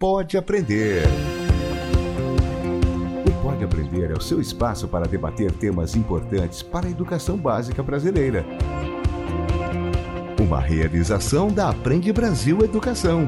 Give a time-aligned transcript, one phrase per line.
[0.00, 1.02] Pode Aprender.
[3.26, 7.82] O Pode Aprender é o seu espaço para debater temas importantes para a educação básica
[7.82, 8.46] brasileira.
[10.40, 13.24] Uma realização da Aprende Brasil Educação.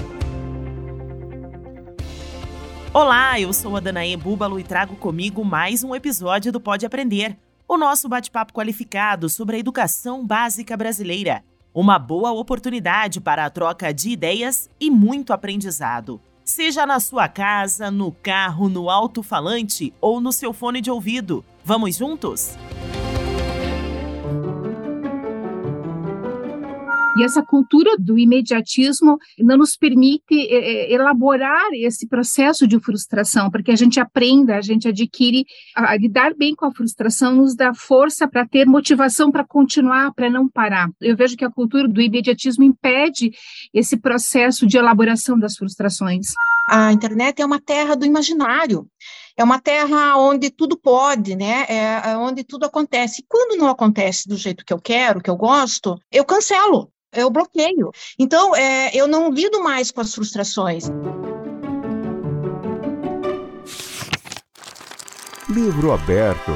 [2.94, 7.36] Olá, eu sou a Danae Búbalo e trago comigo mais um episódio do Pode Aprender,
[7.66, 11.42] o nosso bate-papo qualificado sobre a educação básica brasileira.
[11.74, 16.20] Uma boa oportunidade para a troca de ideias e muito aprendizado
[16.50, 21.44] seja na sua casa, no carro, no alto-falante ou no seu fone de ouvido.
[21.64, 22.56] Vamos juntos?
[27.20, 33.70] E essa cultura do imediatismo não nos permite é, elaborar esse processo de frustração, porque
[33.70, 35.44] a gente aprenda, a gente adquire
[35.76, 40.14] a, a lidar bem com a frustração, nos dá força para ter motivação para continuar,
[40.14, 40.88] para não parar.
[40.98, 43.32] Eu vejo que a cultura do imediatismo impede
[43.74, 46.28] esse processo de elaboração das frustrações.
[46.70, 48.88] A internet é uma terra do imaginário.
[49.36, 51.66] É uma terra onde tudo pode, né?
[51.68, 53.20] É, é onde tudo acontece.
[53.20, 57.30] E quando não acontece do jeito que eu quero, que eu gosto, eu cancelo eu
[57.30, 57.90] bloqueio.
[58.18, 60.84] Então, é, eu não lido mais com as frustrações.
[65.48, 66.52] Livro aberto.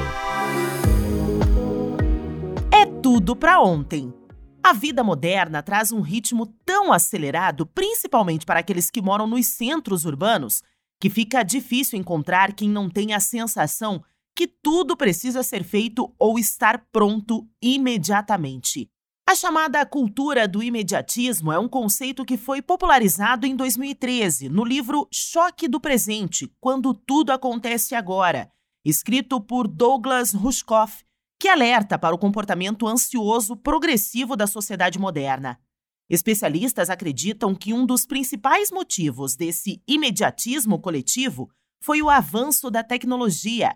[2.71, 4.13] É tudo para ontem.
[4.63, 10.05] A vida moderna traz um ritmo tão acelerado, principalmente para aqueles que moram nos centros
[10.05, 10.63] urbanos,
[10.99, 14.01] que fica difícil encontrar quem não tenha a sensação
[14.35, 18.89] que tudo precisa ser feito ou estar pronto imediatamente.
[19.27, 25.07] A chamada cultura do imediatismo é um conceito que foi popularizado em 2013 no livro
[25.11, 28.51] Choque do Presente Quando Tudo Acontece Agora,
[28.85, 31.03] escrito por Douglas Rushkoff,
[31.39, 35.59] que alerta para o comportamento ansioso progressivo da sociedade moderna.
[36.07, 41.49] Especialistas acreditam que um dos principais motivos desse imediatismo coletivo
[41.81, 43.75] foi o avanço da tecnologia.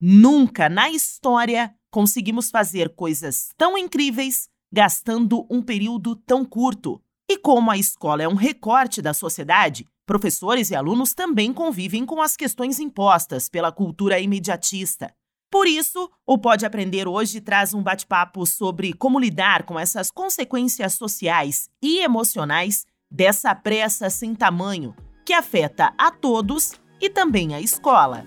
[0.00, 7.00] Nunca na história conseguimos fazer coisas tão incríveis gastando um período tão curto.
[7.30, 12.20] E como a escola é um recorte da sociedade, professores e alunos também convivem com
[12.20, 15.14] as questões impostas pela cultura imediatista.
[15.48, 20.94] Por isso, o Pode Aprender hoje traz um bate-papo sobre como lidar com essas consequências
[20.94, 24.92] sociais e emocionais dessa pressa sem tamanho,
[25.24, 28.26] que afeta a todos e também a escola.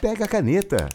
[0.00, 0.88] Pega a caneta.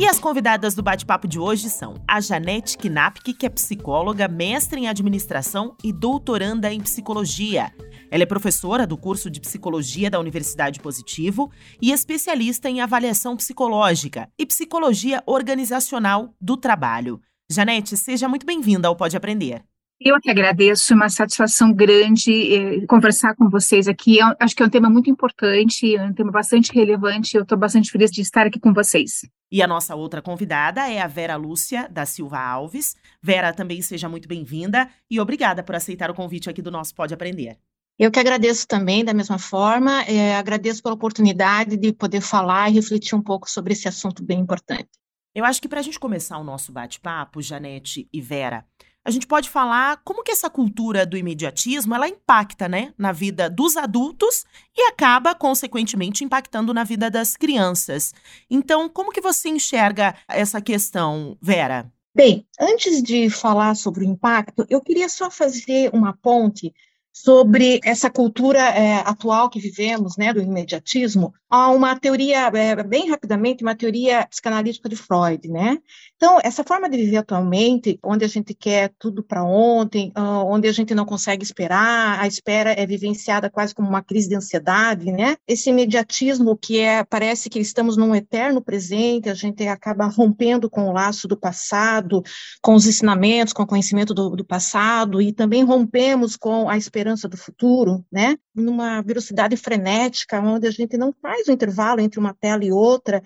[0.00, 4.80] E as convidadas do bate-papo de hoje são a Janete Knapke, que é psicóloga, mestre
[4.80, 7.74] em administração e doutoranda em psicologia.
[8.08, 11.50] Ela é professora do curso de psicologia da Universidade Positivo
[11.82, 17.20] e especialista em avaliação psicológica e psicologia organizacional do trabalho.
[17.50, 19.64] Janete, seja muito bem-vinda ao Pode Aprender.
[20.00, 24.18] Eu que agradeço, é uma satisfação grande eh, conversar com vocês aqui.
[24.18, 27.36] Eu acho que é um tema muito importante, é um tema bastante relevante.
[27.36, 29.26] Eu estou bastante feliz de estar aqui com vocês.
[29.50, 32.94] E a nossa outra convidada é a Vera Lúcia da Silva Alves.
[33.20, 37.12] Vera, também seja muito bem-vinda e obrigada por aceitar o convite aqui do nosso Pode
[37.12, 37.58] Aprender.
[37.98, 42.74] Eu que agradeço também, da mesma forma, é, agradeço pela oportunidade de poder falar e
[42.74, 44.88] refletir um pouco sobre esse assunto bem importante.
[45.34, 48.64] Eu acho que para a gente começar o nosso bate-papo, Janete e Vera,
[49.04, 53.48] a gente pode falar como que essa cultura do imediatismo ela impacta, né, na vida
[53.48, 54.44] dos adultos
[54.76, 58.12] e acaba consequentemente impactando na vida das crianças.
[58.50, 61.90] Então, como que você enxerga essa questão, Vera?
[62.14, 66.74] Bem, antes de falar sobre o impacto, eu queria só fazer uma ponte
[67.12, 73.10] sobre essa cultura é, atual que vivemos, né, do imediatismo, há uma teoria, é, bem
[73.10, 75.78] rapidamente, uma teoria psicanalítica de Freud, né?
[76.18, 80.66] Então, essa forma de viver atualmente, onde a gente quer tudo para ontem, uh, onde
[80.66, 85.12] a gente não consegue esperar, a espera é vivenciada quase como uma crise de ansiedade,
[85.12, 85.36] né?
[85.46, 90.88] Esse imediatismo que é, parece que estamos num eterno presente, a gente acaba rompendo com
[90.88, 92.20] o laço do passado,
[92.60, 97.28] com os ensinamentos, com o conhecimento do, do passado, e também rompemos com a esperança
[97.28, 98.36] do futuro, né?
[98.52, 103.22] Numa velocidade frenética, onde a gente não faz o intervalo entre uma tela e outra,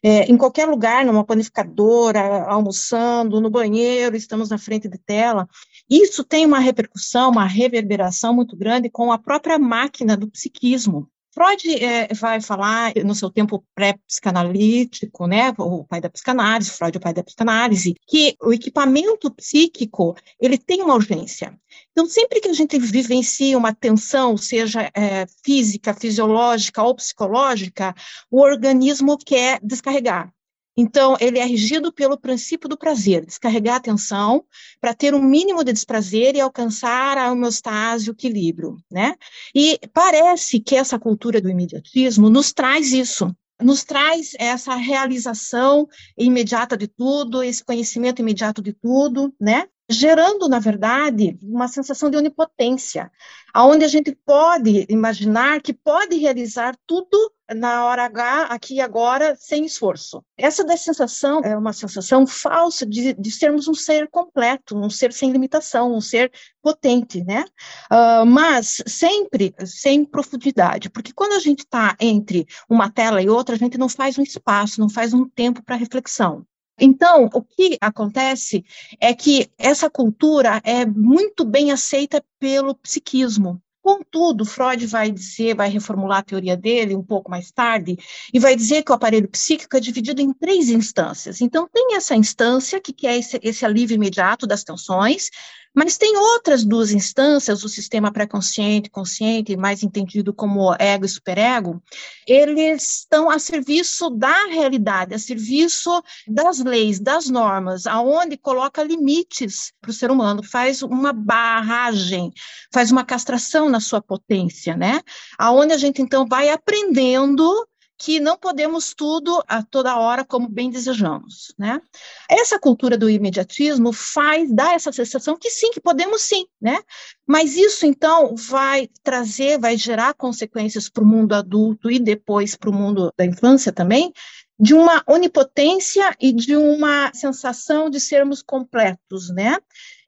[0.00, 5.48] é, em qualquer lugar, numa panificadora, almoçando, no banheiro, estamos na frente de tela.
[5.88, 11.08] Isso tem uma repercussão, uma reverberação muito grande com a própria máquina do psiquismo.
[11.36, 17.00] Freud é, vai falar no seu tempo pré-psicanalítico, né, o pai da psicanálise, Freud o
[17.00, 21.54] pai da psicanálise, que o equipamento psíquico ele tem uma urgência.
[21.92, 27.94] Então, sempre que a gente vivencia uma tensão, seja é, física, fisiológica ou psicológica,
[28.30, 30.32] o organismo quer descarregar.
[30.76, 34.44] Então, ele é regido pelo princípio do prazer, descarregar a atenção
[34.80, 39.14] para ter um mínimo de desprazer e alcançar a homeostase, o equilíbrio, né?
[39.54, 46.76] E parece que essa cultura do imediatismo nos traz isso, nos traz essa realização imediata
[46.76, 49.66] de tudo, esse conhecimento imediato de tudo, né?
[49.88, 53.10] Gerando, na verdade, uma sensação de onipotência,
[53.54, 59.36] aonde a gente pode imaginar que pode realizar tudo na hora H, aqui e agora,
[59.38, 60.24] sem esforço.
[60.36, 65.30] Essa sensação é uma sensação falsa de, de sermos um ser completo, um ser sem
[65.30, 67.44] limitação, um ser potente, né?
[67.90, 73.54] Uh, mas sempre sem profundidade, porque quando a gente está entre uma tela e outra,
[73.54, 76.44] a gente não faz um espaço, não faz um tempo para reflexão.
[76.78, 78.64] Então, o que acontece
[79.00, 83.60] é que essa cultura é muito bem aceita pelo psiquismo.
[83.82, 87.96] Contudo, Freud vai dizer, vai reformular a teoria dele um pouco mais tarde,
[88.34, 91.40] e vai dizer que o aparelho psíquico é dividido em três instâncias.
[91.40, 95.30] Então, tem essa instância, que, é esse, esse alívio imediato das tensões,
[95.76, 101.82] mas tem outras duas instâncias, o sistema pré-consciente, consciente, mais entendido como ego e superego,
[102.26, 109.70] eles estão a serviço da realidade, a serviço das leis, das normas, aonde coloca limites
[109.78, 112.32] para o ser humano, faz uma barragem,
[112.72, 115.02] faz uma castração na sua potência, né?
[115.38, 120.70] Aonde a gente então vai aprendendo que não podemos tudo a toda hora como bem
[120.70, 121.80] desejamos, né?
[122.28, 126.78] Essa cultura do imediatismo faz dar essa sensação que sim, que podemos sim, né?
[127.26, 132.70] Mas isso então vai trazer, vai gerar consequências para o mundo adulto e depois para
[132.70, 134.12] o mundo da infância também,
[134.58, 139.58] de uma onipotência e de uma sensação de sermos completos, né?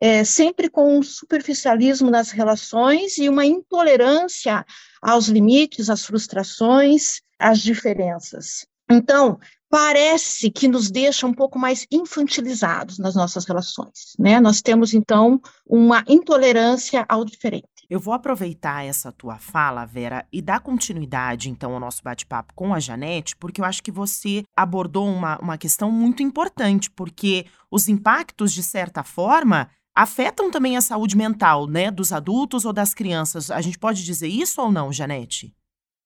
[0.00, 4.64] É, sempre com um superficialismo nas relações e uma intolerância
[5.02, 8.66] aos limites, às frustrações, às diferenças.
[8.90, 14.40] Então, parece que nos deixa um pouco mais infantilizados nas nossas relações, né?
[14.40, 17.68] Nós temos então uma intolerância ao diferente.
[17.90, 22.74] Eu vou aproveitar essa tua fala, Vera, e dar continuidade, então, ao nosso bate-papo com
[22.74, 27.88] a Janete, porque eu acho que você abordou uma, uma questão muito importante, porque os
[27.88, 33.50] impactos, de certa forma, afetam também a saúde mental, né, dos adultos ou das crianças.
[33.50, 35.52] A gente pode dizer isso ou não, Janete?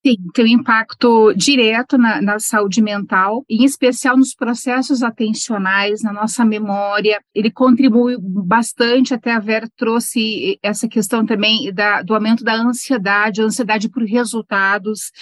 [0.04, 6.12] Sim, tem um impacto direto na, na, saúde mental, em especial nos processos atencionais, na
[6.12, 7.20] nossa memória.
[7.32, 13.42] Ele contribui bastante, até a Vera trouxe essa questão também da, do aumento da ansiedade,
[13.42, 15.12] ansiedade por resultados.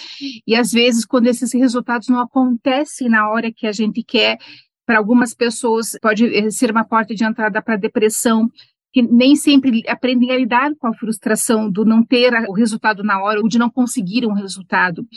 [0.47, 4.39] E às vezes, quando esses resultados não acontecem na hora que a gente quer,
[4.91, 8.51] para algumas pessoas pode ser uma porta de entrada para depressão,
[8.91, 13.23] que nem sempre aprendem a lidar com a frustração do não ter o resultado na
[13.23, 15.07] hora ou de não conseguir um resultado.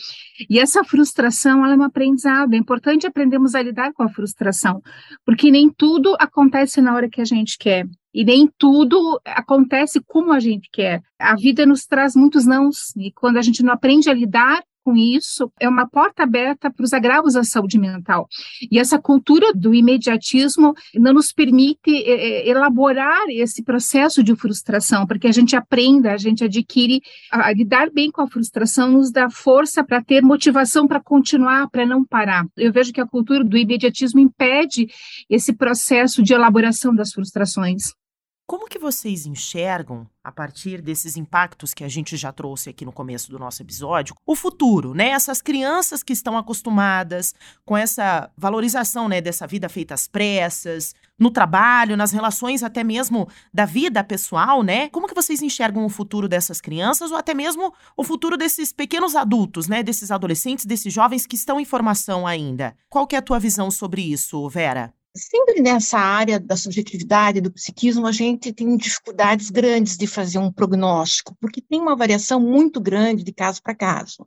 [0.49, 2.55] E essa frustração é um aprendizado.
[2.55, 4.81] É importante aprendermos a lidar com a frustração,
[5.27, 7.85] porque nem tudo acontece na hora que a gente quer.
[8.15, 11.03] E nem tudo acontece como a gente quer.
[11.19, 14.95] A vida nos traz muitos nãos, e quando a gente não aprende a lidar com
[14.95, 18.29] isso é uma porta aberta para os agravos da saúde mental.
[18.71, 25.27] E essa cultura do imediatismo não nos permite é, elaborar esse processo de frustração, porque
[25.27, 27.01] a gente aprenda, a gente adquire
[27.33, 31.69] a, a lidar bem com a frustração, nos dá força para ter motivação para continuar,
[31.71, 32.45] para não parar.
[32.57, 34.87] Eu vejo que a cultura do imediatismo impede
[35.31, 37.95] esse processo de elaboração das frustrações.
[38.47, 42.93] Como que vocês enxergam, a partir desses impactos que a gente já trouxe aqui no
[42.93, 45.09] começo do nosso episódio, o futuro, né?
[45.09, 47.35] Essas crianças que estão acostumadas
[47.65, 53.27] com essa valorização, né, dessa vida feita às pressas, no trabalho, nas relações até mesmo
[53.53, 54.91] da vida pessoal, né?
[54.91, 59.17] Como que vocês enxergam o futuro dessas crianças ou até mesmo o futuro desses pequenos
[59.17, 62.77] adultos, né, desses adolescentes, desses jovens que estão em formação ainda?
[62.91, 64.93] Qual que é a tua visão sobre isso, Vera?
[65.17, 70.51] Sempre nessa área da subjetividade, do psiquismo, a gente tem dificuldades grandes de fazer um
[70.51, 74.27] prognóstico, porque tem uma variação muito grande de caso para caso.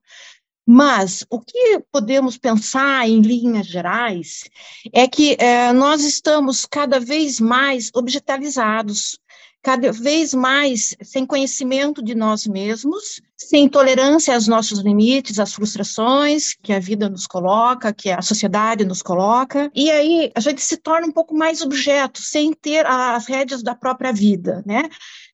[0.65, 4.50] Mas o que podemos pensar em linhas gerais
[4.94, 9.17] é que é, nós estamos cada vez mais objetalizados,
[9.61, 16.55] cada vez mais sem conhecimento de nós mesmos, sem tolerância aos nossos limites, às frustrações
[16.61, 20.77] que a vida nos coloca, que a sociedade nos coloca, e aí a gente se
[20.77, 24.83] torna um pouco mais objeto, sem ter as rédeas da própria vida, né?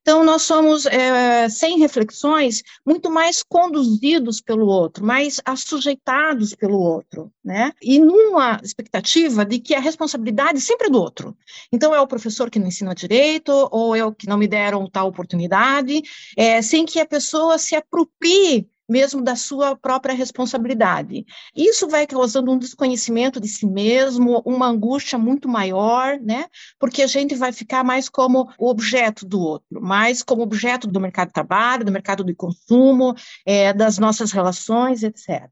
[0.04, 7.32] Então, nós somos, é, sem reflexões, muito mais conduzidos pelo outro, mais assujeitados pelo outro,
[7.42, 7.72] né?
[7.80, 11.34] E numa expectativa de que a responsabilidade sempre é do outro.
[11.72, 15.08] Então, é o professor que não ensina direito, ou eu que não me deram tal
[15.08, 16.02] oportunidade,
[16.36, 21.24] é, sem que a pessoa se aproprie mesmo da sua própria responsabilidade.
[21.56, 26.46] Isso vai causando um desconhecimento de si mesmo, uma angústia muito maior, né?
[26.78, 31.00] Porque a gente vai ficar mais como o objeto do outro, mais como objeto do
[31.00, 33.14] mercado de trabalho, do mercado de consumo,
[33.46, 35.48] é, das nossas relações, etc.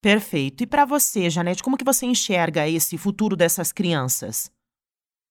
[0.00, 0.64] Perfeito.
[0.64, 4.50] E para você, Janete, como que você enxerga esse futuro dessas crianças?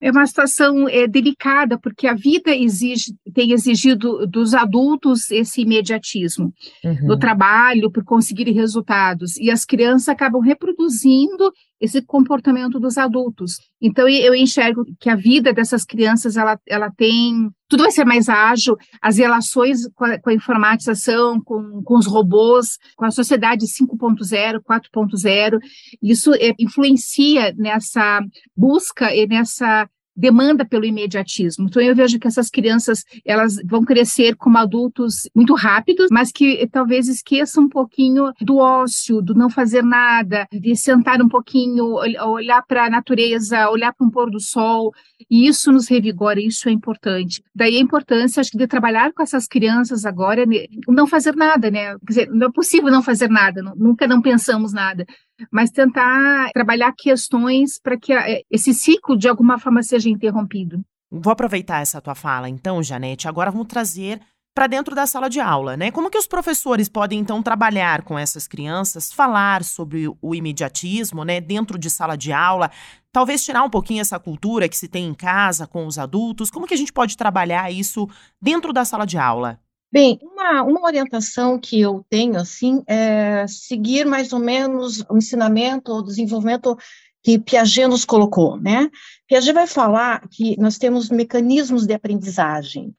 [0.02, 6.54] é uma situação é, delicada, porque a vida exige, tem exigido dos adultos esse imediatismo
[6.84, 7.08] uhum.
[7.08, 13.54] no trabalho, por conseguir resultados, e as crianças acabam reproduzindo esse comportamento dos adultos.
[13.82, 18.30] Então, eu enxergo que a vida dessas crianças, ela, ela tem, tudo vai ser mais
[18.30, 23.66] ágil, as relações com a, com a informatização, com, com os robôs, com a sociedade
[23.66, 25.60] 5.0, 4.0,
[26.04, 28.22] isso é, influencia nessa
[28.56, 31.68] busca e nessa demanda pelo imediatismo.
[31.68, 36.68] Então eu vejo que essas crianças elas vão crescer como adultos muito rápidos, mas que
[36.72, 42.62] talvez esqueçam um pouquinho do ócio, do não fazer nada, de sentar um pouquinho, olhar
[42.64, 44.92] para a natureza, olhar para um pôr do sol.
[45.30, 47.42] E isso nos revigora, isso é importante.
[47.56, 51.72] Daí a importância, acho que, de trabalhar com essas crianças agora, né, não fazer nada,
[51.72, 51.98] né?
[52.00, 55.06] Quer dizer, não é possível não fazer nada, nunca não pensamos nada
[55.52, 60.82] mas tentar trabalhar questões para que eh, esse ciclo de alguma forma seja interrompido.
[61.10, 63.28] Vou aproveitar essa tua fala, então, Janete.
[63.28, 64.22] Agora vamos trazer
[64.54, 65.92] para dentro da sala de aula, né?
[65.92, 71.40] Como que os professores podem então trabalhar com essas crianças, falar sobre o imediatismo, né,
[71.40, 72.70] dentro de sala de aula,
[73.12, 76.52] talvez tirar um pouquinho essa cultura que se tem em casa com os adultos.
[76.52, 78.10] Como que a gente pode trabalhar isso
[78.42, 79.60] dentro da sala de aula?
[79.92, 85.92] Bem, uma, uma orientação que eu tenho, assim, é seguir mais ou menos o ensinamento,
[85.92, 86.78] o desenvolvimento
[87.22, 88.90] que Piaget nos colocou, né?
[89.28, 92.96] Piaget vai falar que nós temos mecanismos de aprendizagem,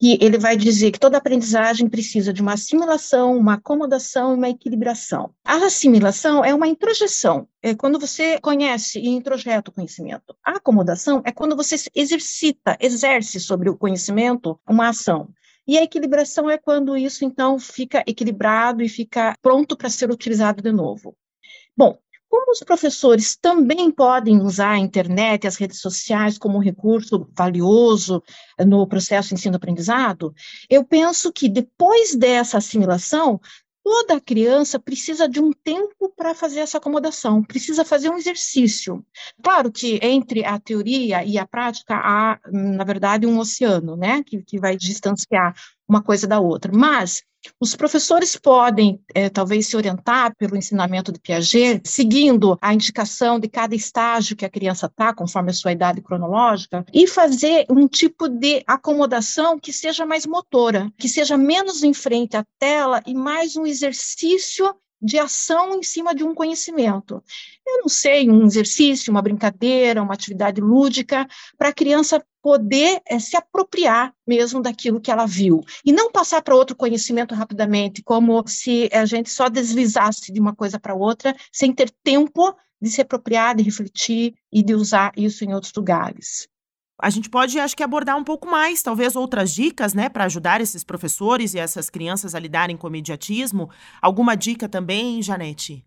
[0.00, 4.48] que ele vai dizer que toda aprendizagem precisa de uma assimilação, uma acomodação e uma
[4.48, 5.32] equilibração.
[5.44, 10.34] A assimilação é uma introjeção, é quando você conhece e introjeta o conhecimento.
[10.44, 15.28] A acomodação é quando você exercita, exerce sobre o conhecimento uma ação.
[15.66, 20.62] E a equilibração é quando isso, então, fica equilibrado e fica pronto para ser utilizado
[20.62, 21.16] de novo.
[21.76, 21.96] Bom,
[22.28, 27.28] como os professores também podem usar a internet e as redes sociais como um recurso
[27.36, 28.22] valioso
[28.66, 30.34] no processo ensino-aprendizado,
[30.68, 33.38] eu penso que depois dessa assimilação,
[33.84, 39.04] Toda criança precisa de um tempo para fazer essa acomodação, precisa fazer um exercício.
[39.42, 44.42] Claro que entre a teoria e a prática há, na verdade, um oceano, né, que,
[44.42, 45.54] que vai distanciar
[45.92, 46.72] uma coisa da outra.
[46.74, 47.22] Mas
[47.60, 53.48] os professores podem, é, talvez, se orientar pelo ensinamento de Piaget, seguindo a indicação de
[53.48, 58.28] cada estágio que a criança está, conforme a sua idade cronológica, e fazer um tipo
[58.28, 63.56] de acomodação que seja mais motora, que seja menos em frente à tela e mais
[63.56, 67.22] um exercício de ação em cima de um conhecimento.
[67.66, 71.26] Eu não sei, um exercício, uma brincadeira, uma atividade lúdica,
[71.58, 76.42] para a criança poder é, se apropriar mesmo daquilo que ela viu e não passar
[76.42, 81.34] para outro conhecimento rapidamente, como se a gente só deslizasse de uma coisa para outra
[81.52, 86.51] sem ter tempo de se apropriar, de refletir e de usar isso em outros lugares
[87.02, 90.60] a gente pode, acho que, abordar um pouco mais, talvez outras dicas, né, para ajudar
[90.60, 93.68] esses professores e essas crianças a lidarem com o imediatismo.
[94.00, 95.84] Alguma dica também, Janete?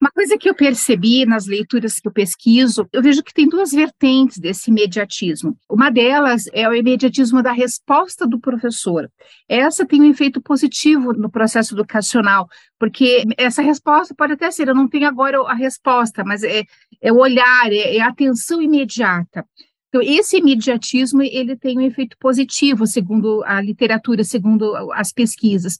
[0.00, 3.70] Uma coisa que eu percebi nas leituras que eu pesquiso, eu vejo que tem duas
[3.70, 5.56] vertentes desse imediatismo.
[5.70, 9.08] Uma delas é o imediatismo da resposta do professor.
[9.46, 12.48] Essa tem um efeito positivo no processo educacional,
[12.80, 16.64] porque essa resposta pode até ser, eu não tenho agora a resposta, mas é,
[17.00, 19.46] é o olhar, é, é a atenção imediata.
[19.94, 25.78] Então, esse imediatismo, ele tem um efeito positivo, segundo a literatura, segundo as pesquisas.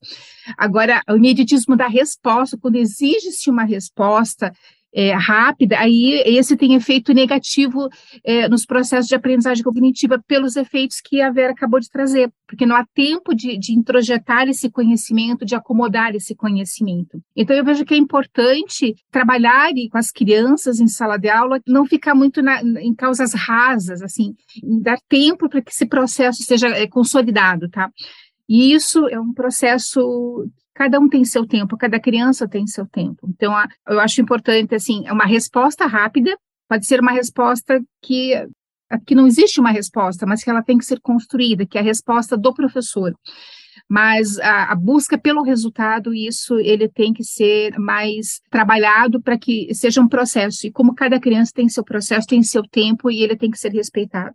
[0.59, 4.52] Agora, o imediatismo da resposta, quando exige-se uma resposta,
[4.94, 7.88] é, rápida, aí esse tem efeito negativo
[8.25, 12.66] é, nos processos de aprendizagem cognitiva pelos efeitos que a Vera acabou de trazer, porque
[12.66, 17.22] não há tempo de, de introjetar esse conhecimento, de acomodar esse conhecimento.
[17.34, 21.87] Então, eu vejo que é importante trabalhar com as crianças em sala de aula, não
[21.87, 24.34] ficar muito na, em causas rasas, assim,
[24.82, 27.90] dar tempo para que esse processo seja é, consolidado, tá?
[28.49, 33.29] E isso é um processo cada um tem seu tempo, cada criança tem seu tempo.
[33.29, 33.55] Então,
[33.88, 36.37] eu acho importante, assim, é uma resposta rápida,
[36.69, 38.47] pode ser uma resposta que,
[39.07, 41.85] que não existe uma resposta, mas que ela tem que ser construída, que é a
[41.85, 43.14] resposta do professor.
[43.88, 49.75] Mas a, a busca pelo resultado, isso ele tem que ser mais trabalhado para que
[49.75, 50.67] seja um processo.
[50.67, 53.73] E como cada criança tem seu processo, tem seu tempo e ele tem que ser
[53.73, 54.35] respeitado.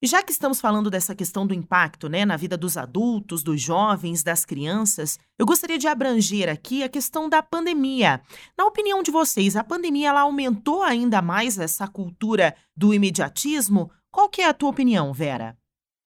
[0.00, 3.60] E já que estamos falando dessa questão do impacto né, na vida dos adultos, dos
[3.60, 8.22] jovens, das crianças, eu gostaria de abranger aqui a questão da pandemia.
[8.56, 13.90] Na opinião de vocês, a pandemia ela aumentou ainda mais essa cultura do imediatismo?
[14.08, 15.57] Qual que é a tua opinião, Vera?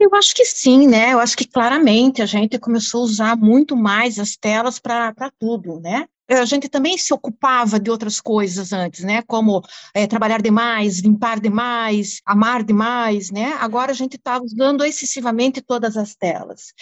[0.02, 1.12] Eu acho que sim, né?
[1.12, 5.78] Eu acho que claramente a gente começou a usar muito mais as telas para tudo,
[5.78, 6.06] né?
[6.28, 9.22] a gente também se ocupava de outras coisas antes, né?
[9.22, 9.62] Como
[9.94, 13.52] é, trabalhar demais, limpar demais, amar demais, né?
[13.60, 16.72] Agora a gente está usando excessivamente todas as telas.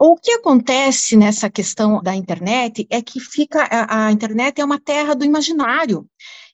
[0.00, 4.80] O que acontece nessa questão da internet é que fica a, a, internet é uma
[4.80, 6.06] terra do imaginário,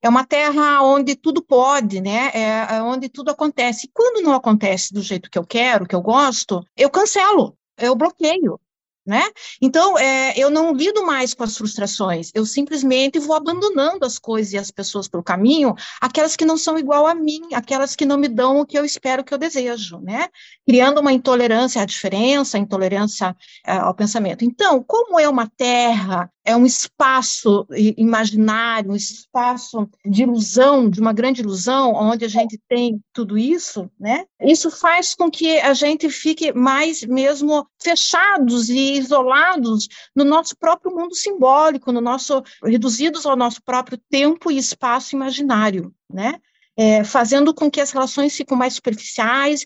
[0.04, 2.30] é uma terra onde tudo pode, né?
[2.34, 3.86] É, é onde tudo acontece.
[3.86, 7.96] E quando não acontece do jeito que eu quero, que eu gosto, eu cancelo, eu
[7.96, 8.60] bloqueio
[9.06, 9.22] né?
[9.60, 14.52] Então, é, eu não lido mais com as frustrações, eu simplesmente vou abandonando as coisas
[14.52, 18.16] e as pessoas pelo caminho, aquelas que não são igual a mim, aquelas que não
[18.16, 20.28] me dão o que eu espero, que eu desejo, né?
[20.66, 24.44] Criando uma intolerância à diferença, intolerância é, ao pensamento.
[24.44, 31.12] Então, como é uma terra é um espaço imaginário, um espaço de ilusão, de uma
[31.12, 34.26] grande ilusão, onde a gente tem tudo isso, né?
[34.40, 40.94] Isso faz com que a gente fique mais mesmo fechados e isolados no nosso próprio
[40.94, 46.34] mundo simbólico, no nosso reduzidos ao nosso próprio tempo e espaço imaginário, né?
[46.76, 49.64] É, fazendo com que as relações fiquem mais superficiais,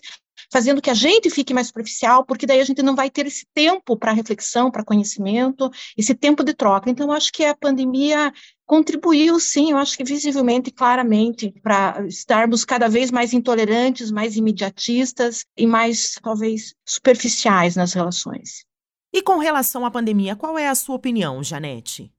[0.51, 3.45] fazendo que a gente fique mais superficial, porque daí a gente não vai ter esse
[3.53, 6.89] tempo para reflexão, para conhecimento, esse tempo de troca.
[6.89, 8.33] Então, acho que a pandemia
[8.65, 15.45] contribuiu, sim, eu acho que visivelmente, claramente, para estarmos cada vez mais intolerantes, mais imediatistas
[15.57, 18.65] e mais, talvez, superficiais nas relações.
[19.11, 22.11] E com relação à pandemia, qual é a sua opinião, Janete?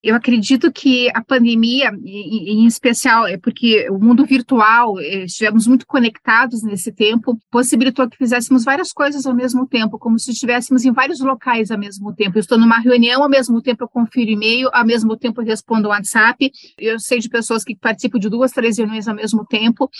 [0.00, 5.84] Eu acredito que a pandemia, em, especial, é porque o mundo virtual, eh, estivemos muito
[5.86, 10.92] conectados nesse tempo, possibilitou que fizéssemos várias coisas ao mesmo tempo, como se estivéssemos em
[10.92, 12.38] vários locais ao mesmo tempo.
[12.38, 15.88] Eu estou numa reunião, ao mesmo tempo eu confiro e-mail, ao mesmo tempo eu respondo
[15.88, 16.48] WhatsApp.
[16.78, 19.90] Eu sei de pessoas que participam de duas, três reuniões ao mesmo tempo.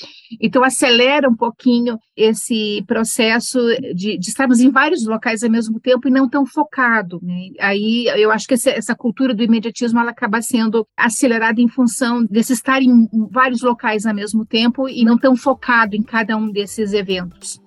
[0.40, 3.59] Então, acelera um pouquinho esse processo
[3.95, 7.19] de, de estarmos em vários locais ao mesmo tempo e não tão focado.
[7.21, 7.49] Né?
[7.59, 12.24] Aí, eu acho que essa, essa cultura do imediatismo ela acaba sendo acelerada em função
[12.24, 16.50] desse estar em vários locais ao mesmo tempo e não tão focado em cada um
[16.50, 17.60] desses eventos.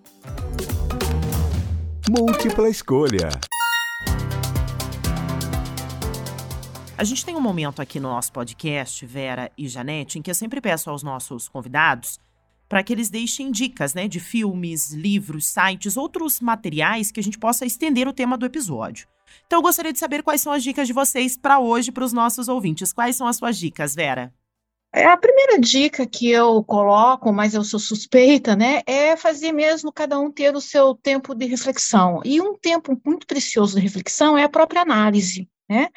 [2.10, 3.30] Múltipla escolha.
[6.98, 10.36] A gente tem um momento aqui no nosso podcast, Vera e Janete, em que eu
[10.36, 12.20] sempre peço aos nossos convidados
[12.70, 17.38] para que eles deixem dicas, né, de filmes, livros, sites, outros materiais que a gente
[17.38, 19.08] possa estender o tema do episódio.
[19.46, 22.14] Então eu gostaria de saber quais são as dicas de vocês para hoje para os
[22.14, 22.94] nossos ouvintes.
[22.94, 24.34] Quais são as suas dicas, Vera?
[24.94, 29.90] É, a primeira dica que eu coloco, mas eu sou suspeita, né, é fazer mesmo
[29.90, 32.20] cada um ter o seu tempo de reflexão.
[32.26, 35.88] E um tempo muito precioso de reflexão é a própria análise, né?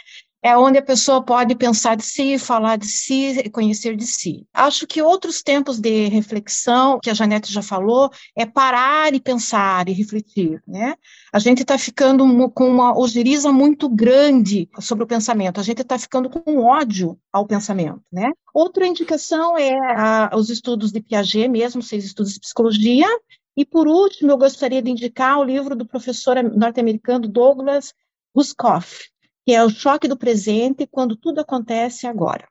[0.44, 4.46] É onde a pessoa pode pensar de si, falar de si, conhecer de si.
[4.52, 9.88] Acho que outros tempos de reflexão, que a Janete já falou, é parar e pensar
[9.88, 10.96] e refletir, né?
[11.32, 15.98] A gente está ficando com uma ojeriza muito grande sobre o pensamento, a gente está
[15.98, 18.30] ficando com ódio ao pensamento, né?
[18.52, 23.08] Outra indicação é a, os estudos de Piaget mesmo, seis estudos de psicologia,
[23.56, 27.94] e por último, eu gostaria de indicar o livro do professor norte-americano Douglas
[28.36, 29.13] Ruskoff,
[29.44, 32.48] que é o choque do presente quando tudo acontece agora.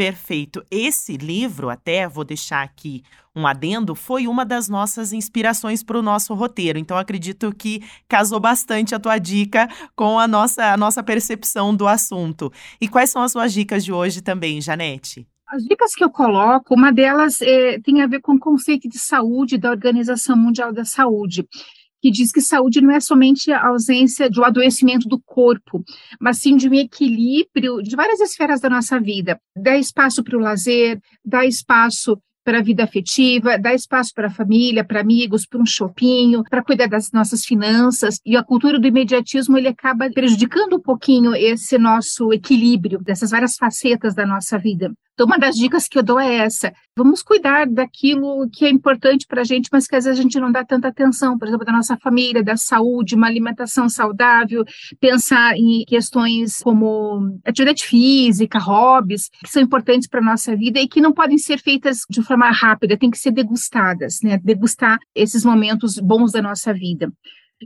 [0.00, 0.64] Perfeito.
[0.70, 3.02] Esse livro, até vou deixar aqui
[3.36, 6.78] um adendo, foi uma das nossas inspirações para o nosso roteiro.
[6.78, 11.86] Então, acredito que casou bastante a tua dica com a nossa, a nossa percepção do
[11.86, 12.50] assunto.
[12.80, 15.26] E quais são as suas dicas de hoje também, Janete?
[15.46, 18.98] As dicas que eu coloco, uma delas é, tem a ver com o conceito de
[18.98, 21.46] saúde da Organização Mundial da Saúde
[22.00, 25.84] que diz que saúde não é somente a ausência de um adoecimento do corpo,
[26.20, 29.38] mas sim de um equilíbrio de várias esferas da nossa vida.
[29.56, 34.30] Dá espaço para o lazer, dá espaço para a vida afetiva, dá espaço para a
[34.30, 38.18] família, para amigos, para um shopping, para cuidar das nossas finanças.
[38.24, 43.56] E a cultura do imediatismo ele acaba prejudicando um pouquinho esse nosso equilíbrio dessas várias
[43.56, 44.92] facetas da nossa vida.
[45.20, 49.26] Então, uma das dicas que eu dou é essa: vamos cuidar daquilo que é importante
[49.26, 51.66] para a gente, mas que às vezes a gente não dá tanta atenção, por exemplo,
[51.66, 54.64] da nossa família, da saúde, uma alimentação saudável,
[54.98, 60.88] pensar em questões como atividade física, hobbies, que são importantes para a nossa vida e
[60.88, 64.40] que não podem ser feitas de forma rápida, tem que ser degustadas, né?
[64.42, 67.12] Degustar esses momentos bons da nossa vida.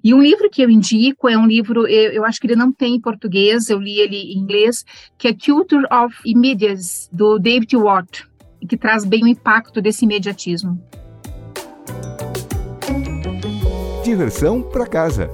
[0.02, 2.72] E um livro que eu indico é um livro, eu, eu, acho que ele não
[2.72, 4.84] tem em português, eu li ele em inglês,
[5.16, 8.26] que é Culture of Immediacy, do David Watt,
[8.68, 10.80] que traz bem o impacto desse imediatismo.
[14.04, 15.30] diversão para casa.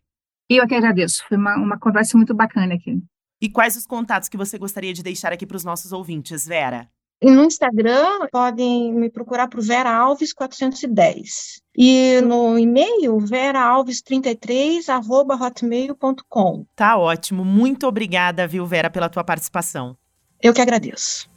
[0.46, 3.02] Eu que agradeço, foi uma, uma conversa muito bacana aqui.
[3.40, 6.88] E quais os contatos que você gostaria de deixar aqui para os nossos ouvintes, Vera?
[7.22, 11.62] No Instagram, podem me procurar por Vera Alves 410.
[11.76, 16.66] E no e-mail, veraalves33, arroba hotmail.com.
[16.74, 17.44] Tá ótimo.
[17.44, 19.96] Muito obrigada, viu, Vera, pela tua participação.
[20.42, 21.30] Eu que agradeço.